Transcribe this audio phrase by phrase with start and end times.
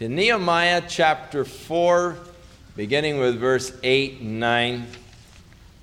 [0.00, 2.16] to Nehemiah chapter 4,
[2.74, 4.86] beginning with verse 8 and 9.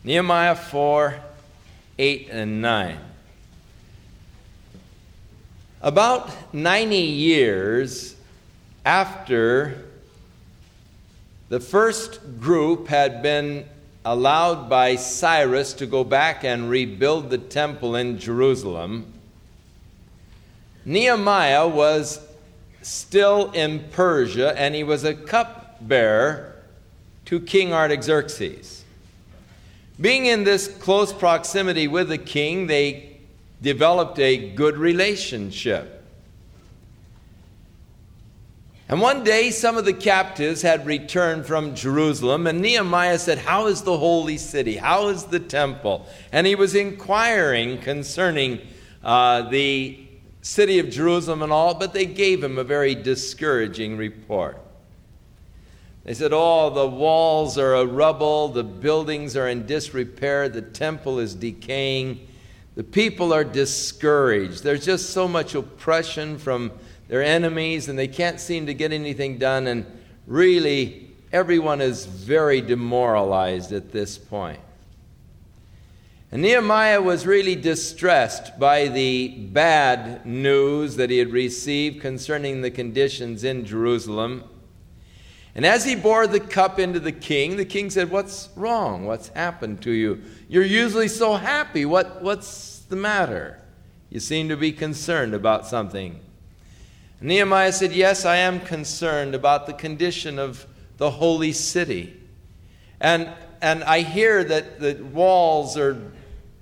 [0.04, 1.20] Nehemiah 4,
[2.00, 2.98] 8 and 9.
[5.84, 8.16] About 90 years
[8.84, 9.86] after
[11.50, 13.66] the first group had been
[14.04, 19.14] allowed by Cyrus to go back and rebuild the temple in Jerusalem,
[20.86, 22.27] Nehemiah was
[22.88, 26.56] still in Persia and he was a cupbearer
[27.26, 28.86] to King Artaxerxes.
[30.00, 33.18] Being in this close proximity with the king, they
[33.62, 35.94] developed a good relationship.
[38.90, 43.68] And one day, some of the captives had returned from Jerusalem, and Nehemiah said, How
[43.68, 44.78] is the holy city?
[44.78, 46.06] How is the temple?
[46.32, 48.62] And he was inquiring concerning
[49.04, 50.07] uh, the
[50.42, 54.62] city of Jerusalem and all, but they gave him a very discouraging report.
[56.04, 61.20] They said, Oh, the walls are a rubble, the buildings are in disrepair, the temple
[61.20, 62.28] is decaying,
[62.76, 64.64] the people are discouraged.
[64.64, 66.72] There's just so much oppression from
[67.10, 69.86] their enemies, and they can't seem to get anything done, and
[70.28, 74.60] really, everyone is very demoralized at this point.
[76.32, 82.72] And Nehemiah was really distressed by the bad news that he had received concerning the
[82.72, 84.44] conditions in Jerusalem.
[85.56, 89.06] And as he bore the cup into the king, the king said, What's wrong?
[89.06, 90.22] What's happened to you?
[90.50, 91.86] You're usually so happy.
[91.86, 93.64] What, what's the matter?
[94.10, 96.20] You seem to be concerned about something.
[97.20, 100.68] And Nehemiah said, Yes, I am concerned about the condition of
[100.98, 102.22] the holy city.
[103.00, 106.12] And, and I hear that the walls are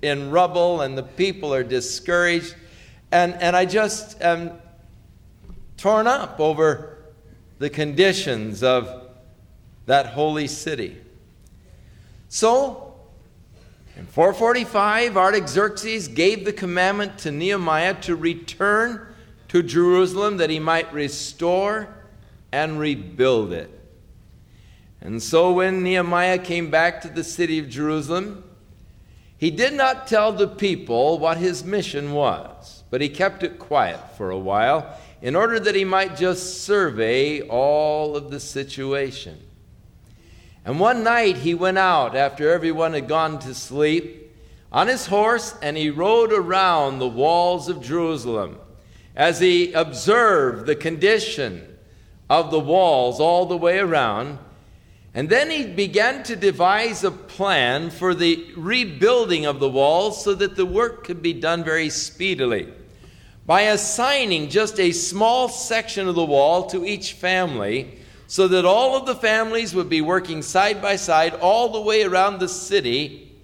[0.02, 2.54] in rubble and the people are discouraged.
[3.12, 4.52] And, and I just am
[5.76, 6.98] torn up over
[7.58, 9.08] the conditions of
[9.86, 10.96] that holy city.
[12.28, 12.94] So,
[13.96, 19.06] in 445, Artaxerxes gave the commandment to Nehemiah to return
[19.48, 21.88] to Jerusalem that he might restore
[22.52, 23.70] and rebuild it.
[25.00, 28.44] And so when Nehemiah came back to the city of Jerusalem,
[29.38, 34.16] he did not tell the people what his mission was, but he kept it quiet
[34.16, 39.40] for a while in order that he might just survey all of the situation.
[40.64, 44.34] And one night he went out after everyone had gone to sleep
[44.72, 48.58] on his horse and he rode around the walls of Jerusalem
[49.14, 51.78] as he observed the condition
[52.28, 54.38] of the walls all the way around.
[55.16, 60.34] And then he began to devise a plan for the rebuilding of the walls so
[60.34, 62.70] that the work could be done very speedily.
[63.46, 68.94] By assigning just a small section of the wall to each family so that all
[68.94, 73.34] of the families would be working side by side all the way around the city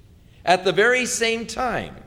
[0.44, 2.01] at the very same time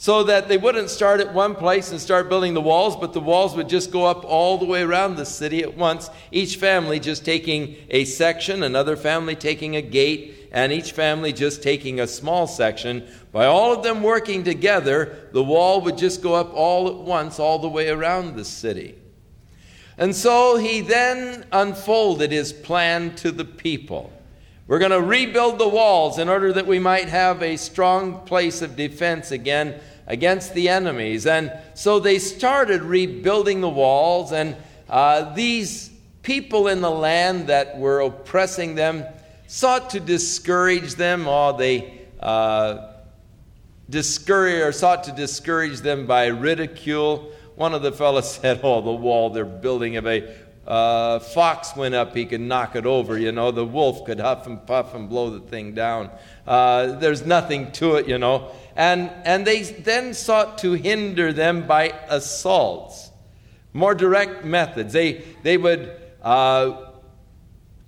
[0.00, 3.20] so that they wouldn't start at one place and start building the walls, but the
[3.20, 7.00] walls would just go up all the way around the city at once, each family
[7.00, 12.06] just taking a section, another family taking a gate, and each family just taking a
[12.06, 13.06] small section.
[13.32, 17.40] By all of them working together, the wall would just go up all at once,
[17.40, 18.94] all the way around the city.
[19.98, 24.12] And so he then unfolded his plan to the people.
[24.68, 28.62] We're going to rebuild the walls in order that we might have a strong place
[28.62, 31.26] of defense again against the enemies.
[31.26, 34.56] And so they started rebuilding the walls, and
[34.88, 35.90] uh, these
[36.22, 39.04] people in the land that were oppressing them
[39.46, 42.88] sought to discourage them, or they uh,
[43.88, 47.30] discourage or sought to discourage them by ridicule.
[47.54, 50.34] One of the fellows said, "Oh, the wall they're building of a
[50.68, 53.18] uh, fox went up, he could knock it over.
[53.18, 56.10] You know, the wolf could huff and puff and blow the thing down.
[56.46, 58.50] Uh, there's nothing to it, you know.
[58.78, 63.10] And, and they then sought to hinder them by assaults,
[63.72, 64.92] more direct methods.
[64.92, 66.92] They, they would uh,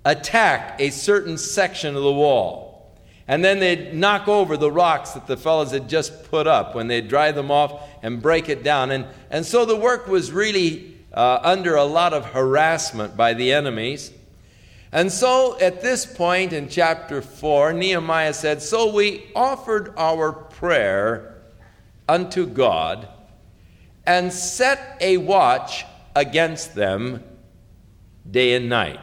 [0.03, 2.97] attack a certain section of the wall.
[3.25, 6.87] And then they'd knock over the rocks that the fellows had just put up when
[6.87, 8.91] they'd dry them off and break it down.
[8.91, 13.53] And, and so the work was really uh, under a lot of harassment by the
[13.53, 14.11] enemies.
[14.91, 21.41] And so at this point in chapter 4, Nehemiah said, So we offered our prayer
[22.09, 23.07] unto God
[24.05, 25.85] and set a watch
[26.15, 27.23] against them
[28.29, 28.99] day and night.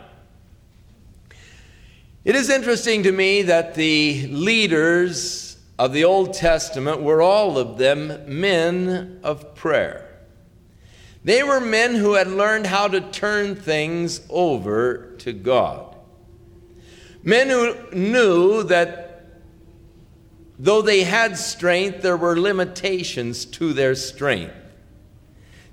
[2.25, 7.79] It is interesting to me that the leaders of the Old Testament were all of
[7.79, 10.08] them men of prayer.
[11.29, 15.95] They were men who had learned how to turn things over to God.
[17.23, 19.27] Men who knew that
[20.59, 24.55] though they had strength, there were limitations to their strength.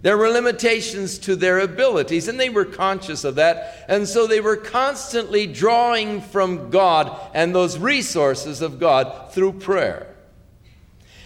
[0.01, 3.85] There were limitations to their abilities, and they were conscious of that.
[3.87, 10.14] And so they were constantly drawing from God and those resources of God through prayer.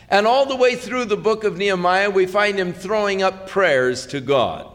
[0.09, 4.07] And all the way through the book of Nehemiah, we find him throwing up prayers
[4.07, 4.67] to God.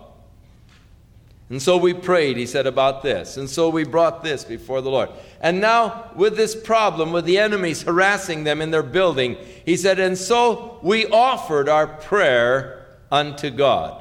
[1.50, 3.36] And so we prayed, he said, about this.
[3.36, 5.10] And so we brought this before the Lord.
[5.40, 9.98] And now, with this problem, with the enemies harassing them in their building, he said,
[9.98, 14.00] And so we offered our prayer unto God.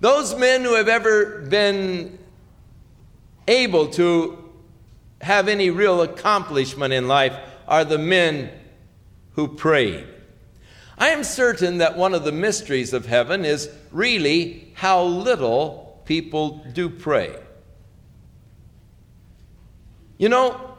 [0.00, 2.18] Those men who have ever been
[3.46, 4.52] able to
[5.20, 7.36] have any real accomplishment in life
[7.68, 8.50] are the men
[9.34, 10.06] who prayed.
[10.98, 16.64] I am certain that one of the mysteries of heaven is really how little people
[16.72, 17.36] do pray.
[20.18, 20.76] You know,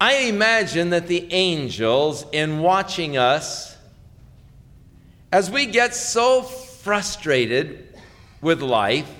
[0.00, 3.76] I imagine that the angels, in watching us,
[5.30, 7.94] as we get so frustrated
[8.40, 9.10] with life,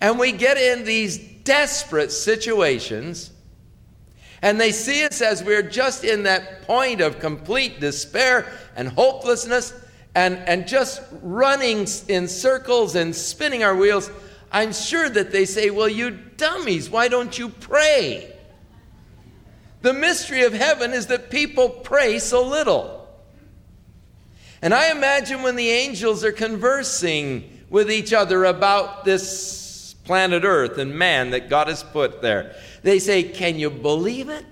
[0.00, 3.30] and we get in these desperate situations,
[4.44, 8.46] and they see us as we're just in that point of complete despair
[8.76, 9.72] and hopelessness
[10.14, 14.10] and, and just running in circles and spinning our wheels.
[14.52, 18.36] I'm sure that they say, Well, you dummies, why don't you pray?
[19.80, 23.08] The mystery of heaven is that people pray so little.
[24.60, 30.76] And I imagine when the angels are conversing with each other about this planet Earth
[30.76, 34.44] and man that God has put there, they say, Can you believe it?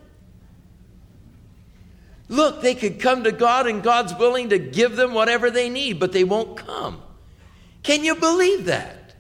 [2.29, 6.01] Look, they could come to God and God's willing to give them whatever they need,
[6.01, 7.03] but they won't come.
[7.83, 9.15] Can you believe that?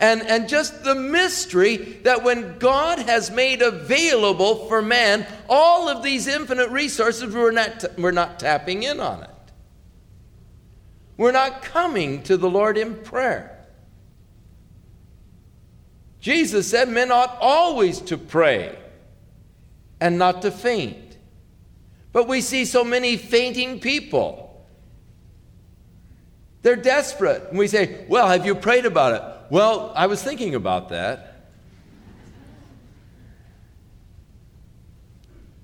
[0.00, 6.02] And, and just the mystery that when God has made available for man all of
[6.02, 9.30] these infinite resources, we're not, we're not tapping in on it.
[11.16, 13.55] We're not coming to the Lord in prayer.
[16.26, 18.76] Jesus said men ought always to pray
[20.00, 21.16] and not to faint.
[22.10, 24.66] But we see so many fainting people.
[26.62, 27.44] They're desperate.
[27.50, 29.52] And we say, Well, have you prayed about it?
[29.52, 31.46] Well, I was thinking about that.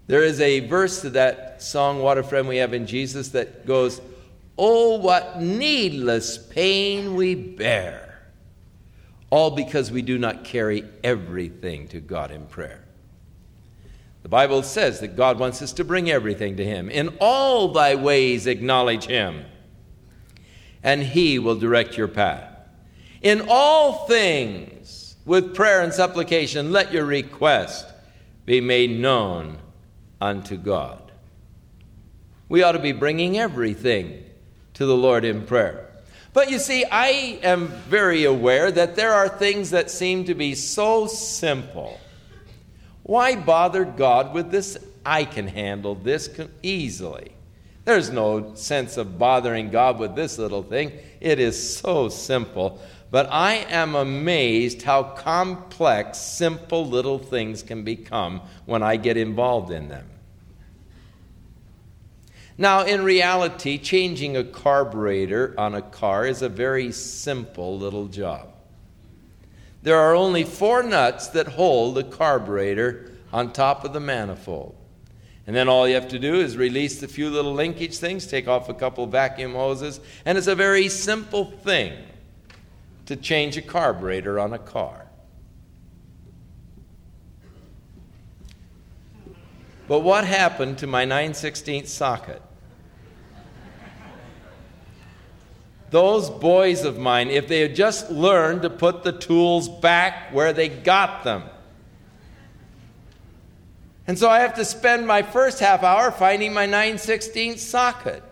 [0.07, 3.67] There is a verse to that song, What a Friend We Have in Jesus, that
[3.67, 4.01] goes,
[4.57, 8.12] Oh, what needless pain we bear
[9.33, 12.85] all because we do not carry everything to God in prayer.
[14.23, 16.91] The Bible says that God wants us to bring everything to Him.
[16.91, 19.47] In all thy ways, acknowledge Him,
[20.83, 22.45] and He will direct your path.
[23.23, 27.87] In all things, with prayer and supplication, let your request
[28.45, 29.57] be made known
[30.21, 31.11] unto God.
[32.51, 34.25] We ought to be bringing everything
[34.75, 35.89] to the Lord in prayer.
[36.33, 40.55] But you see, I am very aware that there are things that seem to be
[40.55, 42.01] so simple.
[43.03, 44.79] Why bother God with this?
[45.05, 46.31] I can handle this
[46.63, 47.33] easily.
[47.85, 50.93] There's no sense of bothering God with this little thing.
[51.21, 52.81] It is so simple.
[53.11, 59.71] But I am amazed how complex simple little things can become when I get involved
[59.71, 60.09] in them.
[62.59, 68.49] Now, in reality, changing a carburetor on a car is a very simple little job.
[69.83, 74.77] There are only four nuts that hold the carburetor on top of the manifold.
[75.47, 78.47] And then all you have to do is release the few little linkage things, take
[78.47, 81.95] off a couple vacuum hoses, and it's a very simple thing
[83.07, 85.02] to change a carburetor on a car.
[89.93, 92.41] But what happened to my 9 16th socket?
[95.91, 100.55] Those boys of mine, if they had just learned to put the tools back where
[100.55, 101.43] they got them.
[104.07, 108.23] And so I have to spend my first half hour finding my 9 16th socket.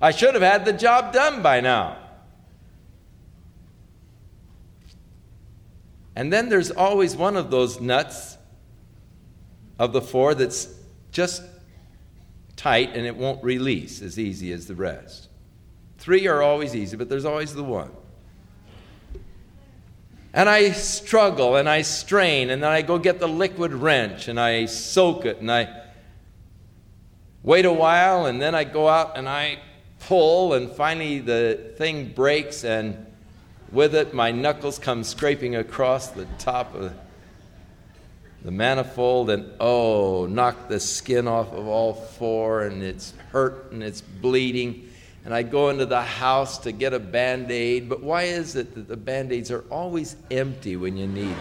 [0.00, 1.96] I should have had the job done by now.
[6.16, 8.38] And then there's always one of those nuts
[9.82, 10.68] of the four that's
[11.10, 11.42] just
[12.54, 15.28] tight and it won't release as easy as the rest.
[15.98, 17.90] Three are always easy, but there's always the one.
[20.32, 24.38] And I struggle and I strain, and then I go get the liquid wrench and
[24.38, 25.82] I soak it and I
[27.42, 29.58] wait a while, and then I go out and I
[29.98, 33.04] pull, and finally the thing breaks, and
[33.72, 36.92] with it, my knuckles come scraping across the top of
[38.44, 43.82] the manifold, and oh, knock the skin off of all four, and it's hurt and
[43.82, 44.88] it's bleeding.
[45.24, 48.74] And I go into the house to get a band aid, but why is it
[48.74, 51.38] that the band aids are always empty when you need them?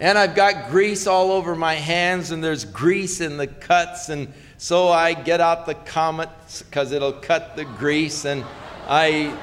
[0.00, 4.32] and I've got grease all over my hands, and there's grease in the cuts, and
[4.58, 8.44] so I get out the Comet because it'll cut the grease, and
[8.88, 9.38] I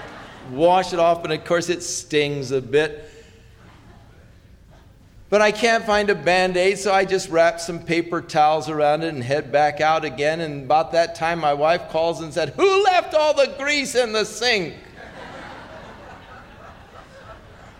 [0.49, 3.09] wash it off, and of course it stings a bit.
[5.29, 9.03] But I can't find a band aid, so I just wrap some paper towels around
[9.03, 10.41] it and head back out again.
[10.41, 14.11] And about that time, my wife calls and said, Who left all the grease in
[14.11, 14.73] the sink?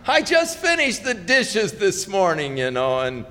[0.07, 3.25] I just finished the dishes this morning, you know, and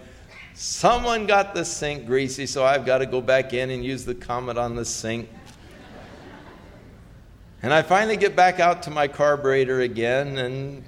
[0.53, 4.15] someone got the sink greasy, so I've got to go back in and use the
[4.15, 5.31] Comet on the sink.
[7.63, 10.83] And I finally get back out to my carburetor again and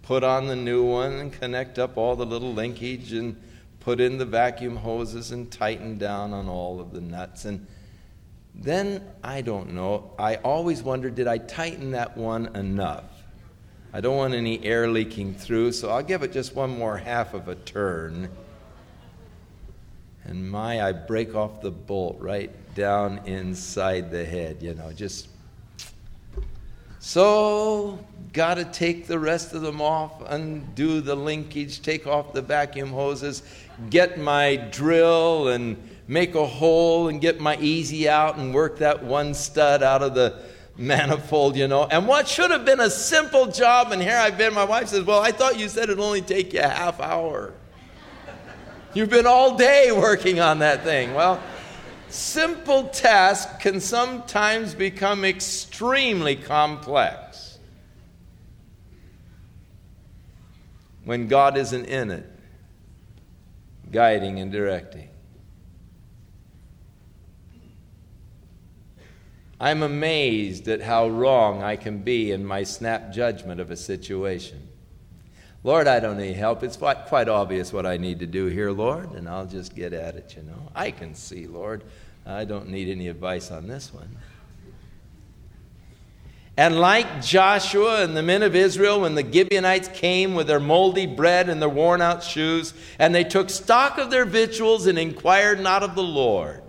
[0.00, 3.38] put on the new one and connect up all the little linkage and
[3.80, 7.44] put in the vacuum hoses and tighten down on all of the nuts.
[7.44, 7.66] And
[8.54, 13.04] then I don't know, I always wonder did I tighten that one enough?
[13.92, 17.34] I don't want any air leaking through, so I'll give it just one more half
[17.34, 18.30] of a turn.
[20.24, 25.28] And my, I break off the bolt right down inside the head, you know, just.
[27.06, 27.98] So
[28.32, 32.88] got to take the rest of them off, undo the linkage, take off the vacuum
[32.88, 33.42] hoses,
[33.90, 35.76] get my drill and
[36.08, 40.14] make a hole and get my easy out and work that one stud out of
[40.14, 40.40] the
[40.78, 41.84] manifold, you know.
[41.84, 45.04] And what should have been a simple job, and here I've been, my wife says,
[45.04, 47.52] Well, I thought you said it'd only take you a half hour.
[48.94, 51.12] You've been all day working on that thing.
[51.12, 51.38] Well,
[52.14, 57.44] simple tasks can sometimes become extremely complex.
[61.04, 62.26] when God isn't in it,
[63.90, 65.08] guiding and directing.
[69.60, 74.68] I'm amazed at how wrong I can be in my snap judgment of a situation.
[75.64, 76.62] Lord, I don't need help.
[76.62, 80.14] It's quite obvious what I need to do here, Lord, and I'll just get at
[80.14, 80.70] it, you know.
[80.74, 81.82] I can see, Lord.
[82.26, 84.16] I don't need any advice on this one.
[86.56, 91.06] And like Joshua and the men of Israel, when the Gibeonites came with their moldy
[91.06, 95.60] bread and their worn out shoes, and they took stock of their victuals and inquired
[95.60, 96.62] not of the Lord.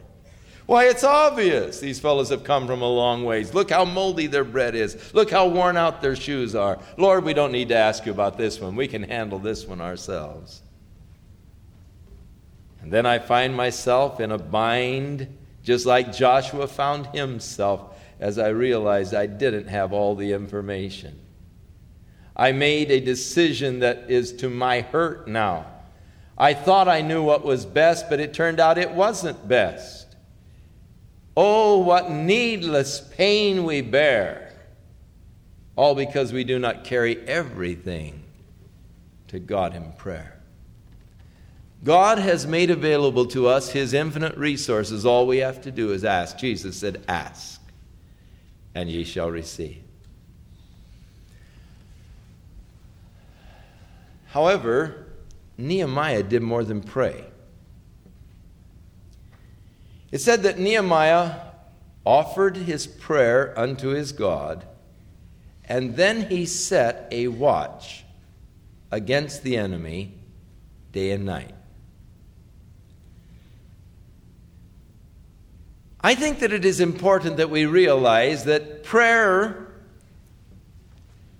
[0.65, 3.53] Why, it's obvious these fellows have come from a long ways.
[3.53, 5.13] Look how moldy their bread is.
[5.13, 6.79] Look how worn out their shoes are.
[6.98, 8.75] Lord, we don't need to ask you about this one.
[8.75, 10.63] We can handle this one ourselves.
[12.81, 15.27] And then I find myself in a bind,
[15.63, 21.19] just like Joshua found himself as I realized I didn't have all the information.
[22.36, 25.67] I made a decision that is to my hurt now.
[26.38, 30.04] I thought I knew what was best, but it turned out it wasn't best.
[31.38, 34.54] Oh, what needless pain we bear,
[35.75, 38.24] all because we do not carry everything
[39.27, 40.39] to God in prayer.
[41.84, 45.06] God has made available to us His infinite resources.
[45.06, 46.38] All we have to do is ask.
[46.38, 47.62] Jesus said, Ask
[48.74, 49.82] and ye shall receive.
[54.27, 55.08] However,
[55.58, 57.24] Nehemiah did more than pray.
[60.15, 61.41] It said that Nehemiah
[62.05, 64.65] offered his prayer unto his God,
[65.65, 68.05] and then he set a watch
[68.93, 70.13] against the enemy
[70.93, 71.53] day and night.
[76.00, 79.67] I think that it is important that we realize that prayer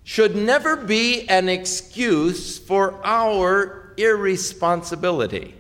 [0.03, 5.55] should never be an excuse for our irresponsibility.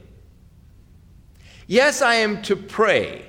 [1.67, 3.25] Yes, I am to pray,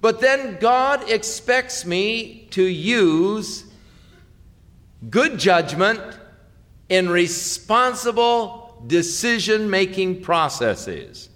[0.00, 3.64] but then God expects me to use
[5.08, 6.00] good judgment
[6.88, 11.28] in responsible decision making processes.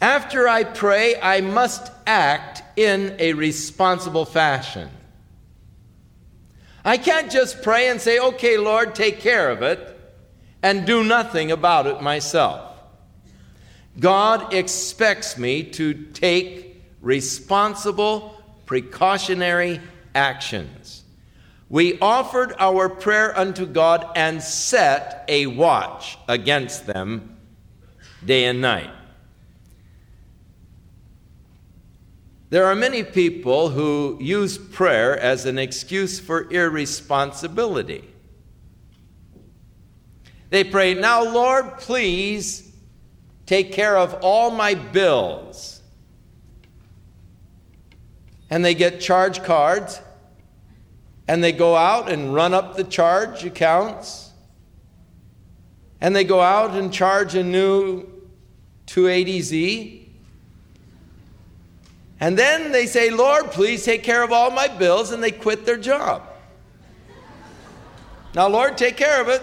[0.00, 4.88] After I pray, I must act in a responsible fashion.
[6.82, 9.98] I can't just pray and say, okay, Lord, take care of it,
[10.62, 12.69] and do nothing about it myself.
[14.00, 19.80] God expects me to take responsible, precautionary
[20.14, 21.04] actions.
[21.68, 27.36] We offered our prayer unto God and set a watch against them
[28.24, 28.90] day and night.
[32.48, 38.08] There are many people who use prayer as an excuse for irresponsibility.
[40.48, 42.69] They pray, Now, Lord, please
[43.50, 45.82] take care of all my bills.
[48.48, 50.00] And they get charge cards
[51.26, 54.30] and they go out and run up the charge accounts
[56.00, 58.06] and they go out and charge a new
[58.86, 60.06] 280Z
[62.20, 65.64] and then they say, Lord, please take care of all my bills, and they quit
[65.64, 66.22] their job.
[68.34, 69.42] Now, Lord, take care of it.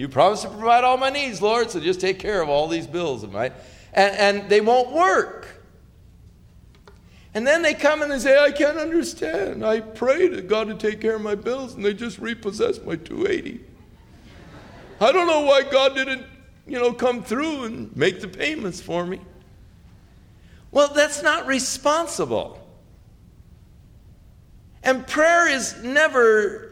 [0.00, 2.86] You promised to provide all my needs, Lord, so just take care of all these
[2.86, 3.52] bills of mine.
[3.92, 5.46] And, and they won't work.
[7.34, 9.62] And then they come and they say, I can't understand.
[9.62, 12.96] I prayed to God to take care of my bills, and they just repossessed my
[12.96, 13.60] 280.
[15.02, 16.24] I don't know why God didn't,
[16.66, 19.20] you know, come through and make the payments for me.
[20.70, 22.66] Well, that's not responsible.
[24.82, 26.69] And prayer is never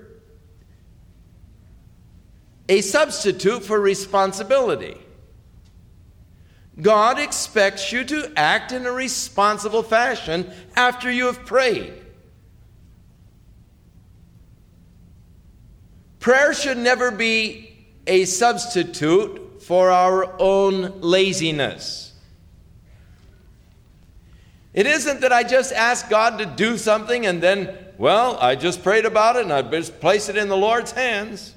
[2.68, 4.96] a substitute for responsibility.
[6.80, 11.92] God expects you to act in a responsible fashion after you have prayed.
[16.20, 22.12] Prayer should never be a substitute for our own laziness.
[24.72, 28.83] It isn't that I just ask God to do something and then, well, I just
[28.83, 31.54] prayed about it and I just place it in the Lord's hands.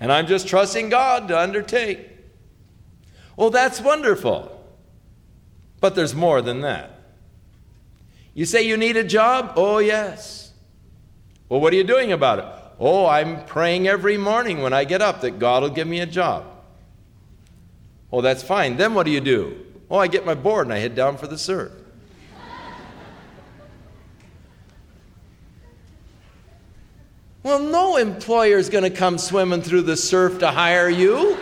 [0.00, 2.08] And I'm just trusting God to undertake.
[3.36, 4.56] Well, that's wonderful.
[5.80, 6.98] But there's more than that.
[8.34, 9.52] You say you need a job?
[9.56, 10.52] Oh, yes.
[11.48, 12.44] Well, what are you doing about it?
[12.78, 16.06] Oh, I'm praying every morning when I get up that God will give me a
[16.06, 16.46] job.
[18.12, 18.76] Oh, that's fine.
[18.76, 19.66] Then what do you do?
[19.90, 21.72] Oh, I get my board and I head down for the surf.
[27.42, 31.38] Well, no employer is going to come swimming through the surf to hire you.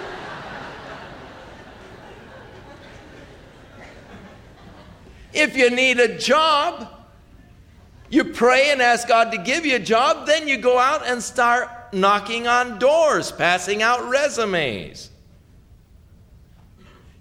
[5.33, 6.89] if you need a job,
[8.11, 11.21] you pray and ask God to give you a job, then you go out and
[11.21, 15.11] start knocking on doors, passing out resumes.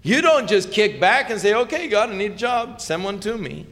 [0.03, 3.19] You don't just kick back and say, okay, God, I need a job, send one
[3.21, 3.65] to me.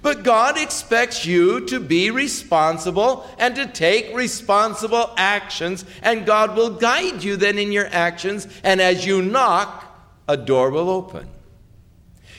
[0.00, 6.70] But God expects you to be responsible and to take responsible actions, and God will
[6.70, 9.84] guide you then in your actions, and as you knock,
[10.28, 11.28] a door will open.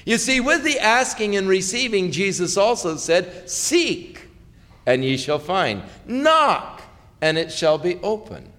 [0.06, 4.28] You see, with the asking and receiving, Jesus also said, Seek,
[4.86, 5.84] and ye shall find.
[6.06, 6.82] Knock,
[7.22, 8.54] and it shall be open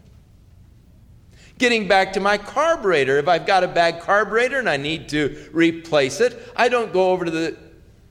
[1.61, 3.19] getting back to my carburetor.
[3.19, 7.11] If I've got a bad carburetor and I need to replace it, I don't go
[7.11, 7.57] over to the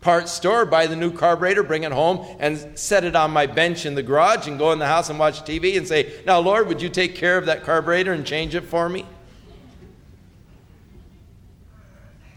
[0.02, 3.86] parts store, buy the new carburetor, bring it home, and set it on my bench
[3.86, 6.68] in the garage and go in the house and watch TV and say, Now, Lord,
[6.68, 9.06] would you take care of that carburetor and change it for me?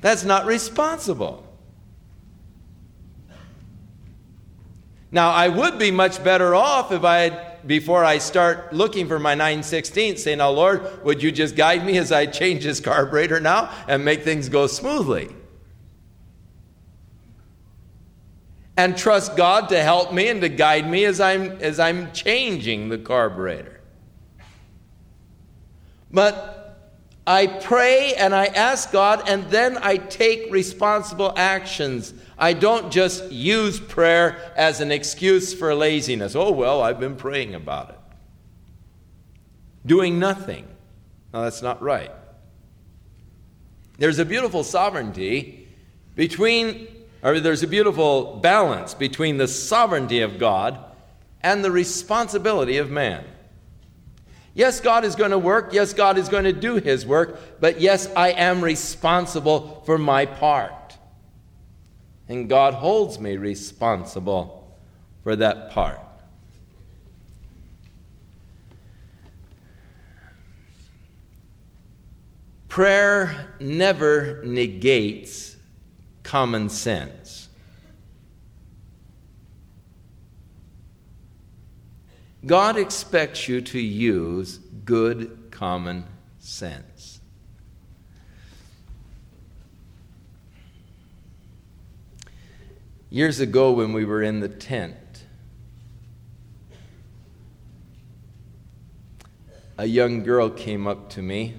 [0.00, 1.46] That's not responsible.
[5.12, 9.20] Now, I would be much better off if I had before I start looking for
[9.20, 13.38] my 916, say, Now, Lord, would you just guide me as I change this carburetor
[13.38, 15.28] now and make things go smoothly?
[18.76, 22.88] And trust God to help me and to guide me as I'm, as I'm changing
[22.88, 23.80] the carburetor.
[26.10, 26.58] But
[27.26, 32.12] I pray and I ask God, and then I take responsible actions.
[32.36, 36.34] I don't just use prayer as an excuse for laziness.
[36.34, 37.98] Oh, well, I've been praying about it.
[39.86, 40.66] Doing nothing.
[41.32, 42.10] No, that's not right.
[43.98, 45.68] There's a beautiful sovereignty
[46.16, 46.88] between,
[47.22, 50.78] there's a beautiful balance between the sovereignty of God
[51.40, 53.24] and the responsibility of man.
[54.54, 55.72] Yes, God is going to work.
[55.72, 57.60] Yes, God is going to do his work.
[57.60, 60.96] But yes, I am responsible for my part.
[62.28, 64.76] And God holds me responsible
[65.22, 66.00] for that part.
[72.68, 75.51] Prayer never negates
[76.22, 77.48] common sense.
[82.44, 86.04] God expects you to use good common
[86.38, 87.20] sense.
[93.10, 94.96] Years ago, when we were in the tent,
[99.78, 101.54] a young girl came up to me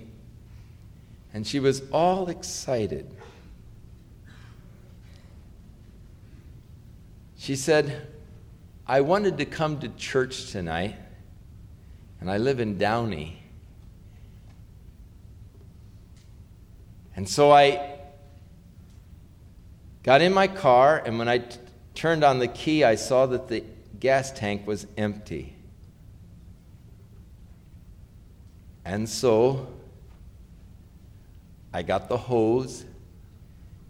[1.34, 3.16] and she was all excited.
[7.44, 8.08] She said,
[8.88, 10.96] I wanted to come to church tonight,
[12.22, 13.44] and I live in Downey.
[17.18, 18.00] And so I
[20.04, 21.60] got in my car, and when I t-
[21.96, 23.66] turned on the key, I saw that the
[24.00, 25.54] gas tank was empty.
[28.86, 29.68] And so
[31.74, 32.86] I got the hose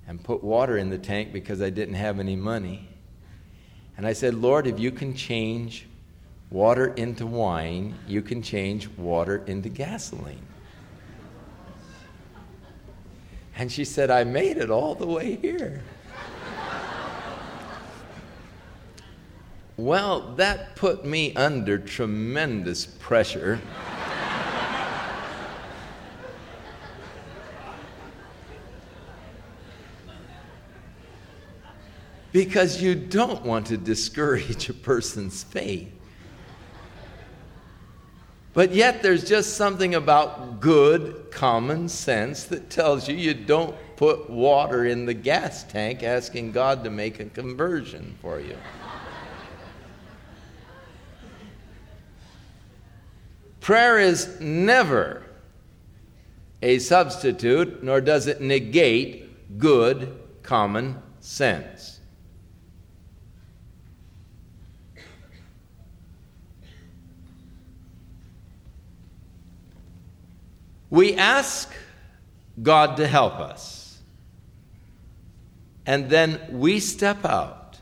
[0.07, 2.89] and put water in the tank because I didn't have any money.
[3.97, 5.87] And I said, Lord, if you can change
[6.49, 10.45] water into wine, you can change water into gasoline.
[13.55, 15.81] And she said, I made it all the way here.
[19.77, 23.59] well, that put me under tremendous pressure.
[32.33, 35.89] Because you don't want to discourage a person's faith.
[38.53, 44.29] But yet, there's just something about good common sense that tells you you don't put
[44.29, 48.57] water in the gas tank asking God to make a conversion for you.
[53.59, 55.23] Prayer is never
[56.61, 62.01] a substitute, nor does it negate good common sense.
[70.93, 71.73] We ask
[72.61, 73.97] God to help us,
[75.87, 77.79] and then we step out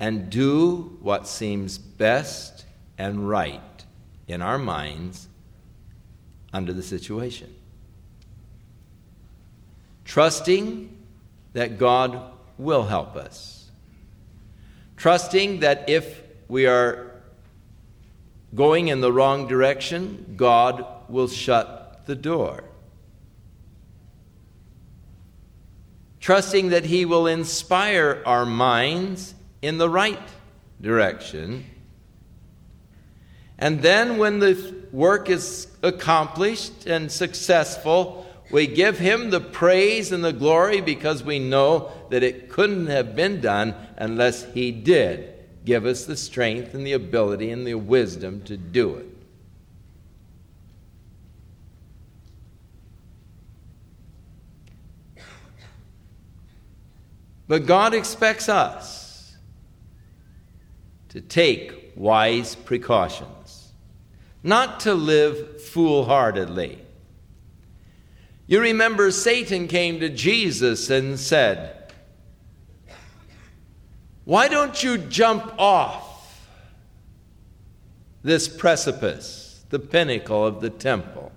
[0.00, 2.64] and do what seems best
[2.98, 3.84] and right
[4.26, 5.28] in our minds
[6.52, 7.54] under the situation.
[10.04, 10.98] Trusting
[11.52, 12.20] that God
[12.58, 13.70] will help us.
[14.96, 17.22] Trusting that if we are
[18.52, 22.64] going in the wrong direction, God will shut the door.
[26.20, 30.18] Trusting that He will inspire our minds in the right
[30.80, 31.64] direction.
[33.58, 40.24] And then, when the work is accomplished and successful, we give Him the praise and
[40.24, 45.84] the glory because we know that it couldn't have been done unless He did give
[45.84, 49.07] us the strength and the ability and the wisdom to do it.
[57.48, 59.34] But God expects us
[61.08, 63.72] to take wise precautions,
[64.42, 66.82] not to live foolhardily.
[68.46, 71.92] You remember Satan came to Jesus and said,
[74.24, 76.46] Why don't you jump off
[78.22, 81.32] this precipice, the pinnacle of the temple?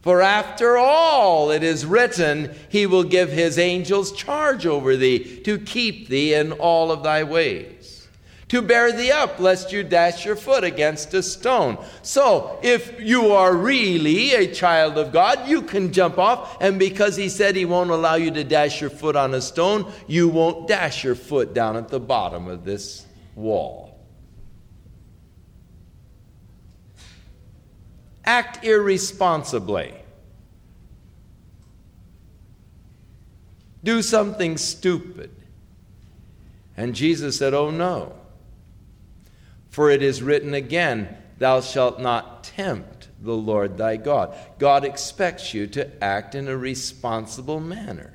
[0.00, 5.58] For after all, it is written, He will give His angels charge over thee to
[5.58, 8.06] keep thee in all of thy ways,
[8.48, 11.84] to bear thee up, lest you dash your foot against a stone.
[12.02, 17.16] So, if you are really a child of God, you can jump off, and because
[17.16, 20.68] He said He won't allow you to dash your foot on a stone, you won't
[20.68, 23.87] dash your foot down at the bottom of this wall.
[28.28, 29.94] Act irresponsibly.
[33.82, 35.30] Do something stupid.
[36.76, 38.12] And Jesus said, Oh no.
[39.70, 44.36] For it is written again, Thou shalt not tempt the Lord thy God.
[44.58, 48.12] God expects you to act in a responsible manner.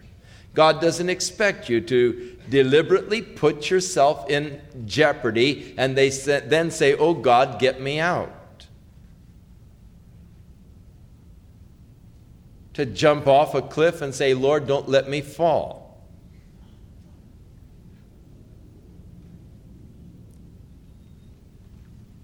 [0.53, 7.15] God doesn't expect you to deliberately put yourself in jeopardy and they then say, Oh
[7.15, 8.42] God, get me out.
[12.73, 16.03] To jump off a cliff and say, Lord, don't let me fall.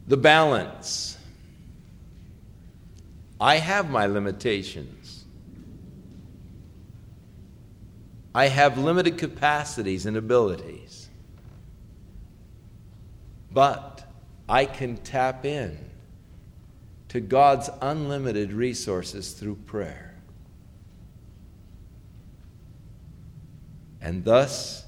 [0.07, 1.17] The balance.
[3.39, 5.25] I have my limitations.
[8.33, 11.09] I have limited capacities and abilities.
[13.51, 14.03] But
[14.47, 15.77] I can tap in
[17.09, 20.08] to God's unlimited resources through prayer.
[24.01, 24.85] And thus,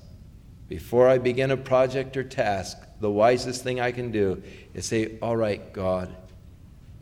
[0.67, 4.41] before I begin a project or task, the wisest thing I can do
[4.74, 6.15] is say, All right, God,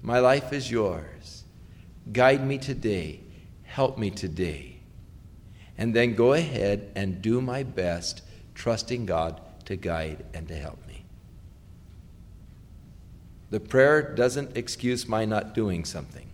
[0.01, 1.43] my life is yours.
[2.11, 3.19] Guide me today.
[3.63, 4.79] Help me today.
[5.77, 8.23] And then go ahead and do my best,
[8.55, 11.05] trusting God to guide and to help me.
[13.49, 16.29] The prayer doesn't excuse my not doing something.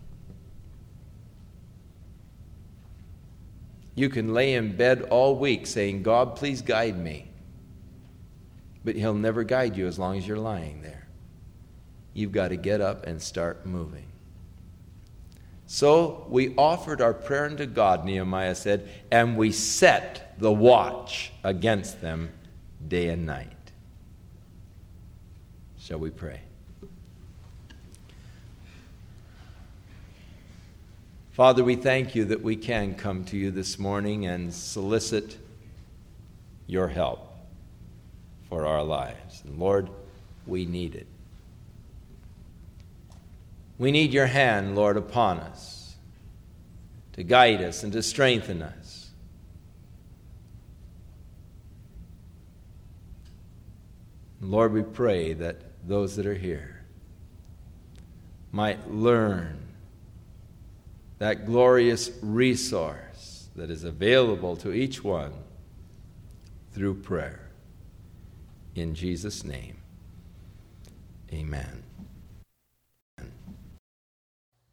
[3.96, 7.32] You can lay in bed all week saying, God, please guide me.
[8.84, 11.08] But He'll never guide you as long as you're lying there.
[12.14, 14.06] You've got to get up and start moving.
[15.66, 22.02] So we offered our prayer unto God, Nehemiah said, and we set the watch against
[22.02, 22.32] them
[22.88, 23.50] day and night.
[25.80, 26.42] Shall we pray?
[31.36, 35.38] Father, we thank you that we can come to you this morning and solicit
[36.66, 37.30] your help
[38.48, 39.44] for our lives.
[39.44, 39.90] And Lord,
[40.48, 41.08] we need it.
[43.78, 45.98] We need your hand, Lord, upon us
[47.12, 49.10] to guide us and to strengthen us.
[54.40, 56.86] Lord, we pray that those that are here
[58.54, 59.65] might learn
[61.18, 65.34] that glorious resource that is available to each one
[66.72, 67.50] through prayer.
[68.76, 69.78] In Jesus' name,
[71.32, 71.84] amen.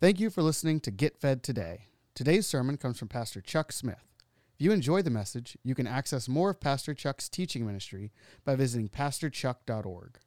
[0.00, 1.86] Thank you for listening to Get Fed Today.
[2.16, 4.02] Today's sermon comes from Pastor Chuck Smith.
[4.54, 8.10] If you enjoy the message, you can access more of Pastor Chuck's teaching ministry
[8.44, 10.18] by visiting pastorchuck.org.